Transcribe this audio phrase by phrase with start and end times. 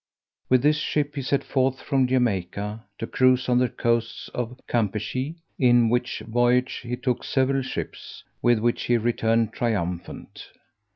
[0.49, 5.35] With this ship he set forth from Jamaica to cruise on the coasts of Campechy,
[5.59, 10.47] in which voyage he took several ships, with which he returned triumphant.